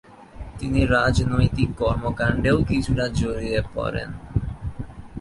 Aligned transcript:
তিনি 0.59 0.79
রাজনৈতিক 0.87 1.69
কর্মকাণ্ডেও 1.77 2.57
কিছুটা 2.63 3.05
জড়িয়ে 3.19 3.59
পড়েন। 3.73 4.09